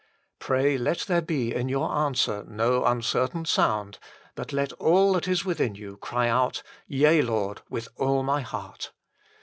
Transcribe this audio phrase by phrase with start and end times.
[0.39, 3.99] Pray let there be in your answer no uncertain sound,
[4.33, 8.93] but let all that is within you cry out:" Yea, Lord, with all my heart."